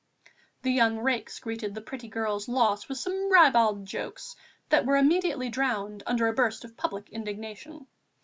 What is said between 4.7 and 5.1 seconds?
were